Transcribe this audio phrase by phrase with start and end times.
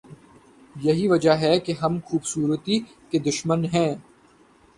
[0.75, 2.79] یہی وجہ ہے کہ ہم خوبصورتی
[3.09, 3.95] کے دشمن ہیں۔